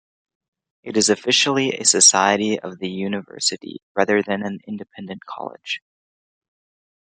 [0.81, 5.79] It is officially a society of the university rather than an independent college.